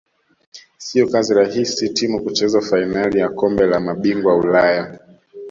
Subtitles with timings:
[0.85, 4.85] siyo kazi rahis timu kucheza fainali ya kombe la mabingwa ulaya